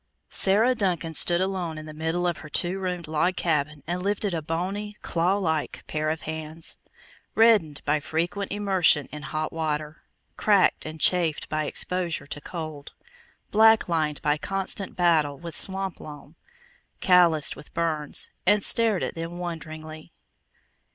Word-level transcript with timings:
Sarah 0.31 0.73
Duncan 0.73 1.13
stood 1.13 1.41
alone 1.41 1.77
in 1.77 1.85
the 1.85 1.93
middle 1.93 2.25
of 2.25 2.37
her 2.37 2.49
two 2.49 2.79
roomed 2.79 3.07
log 3.07 3.35
cabin 3.35 3.83
and 3.85 4.01
lifted 4.01 4.33
a 4.33 4.41
bony, 4.41 4.97
clawlike 5.03 5.83
pair 5.85 6.09
of 6.09 6.21
hands, 6.21 6.79
reddened 7.35 7.83
by 7.85 7.99
frequent 7.99 8.51
immersion 8.51 9.05
in 9.11 9.21
hot 9.21 9.53
water, 9.53 10.01
cracked 10.37 10.87
and 10.87 10.99
chafed 10.99 11.49
by 11.49 11.65
exposure 11.65 12.25
to 12.25 12.41
cold, 12.41 12.93
black 13.51 13.87
lined 13.87 14.19
by 14.23 14.39
constant 14.39 14.95
battle 14.95 15.37
with 15.37 15.55
swamp 15.55 15.99
loam, 15.99 16.35
calloused 16.99 17.55
with 17.55 17.71
burns, 17.75 18.31
and 18.43 18.63
stared 18.63 19.03
at 19.03 19.13
them 19.13 19.37
wonderingly. 19.37 20.13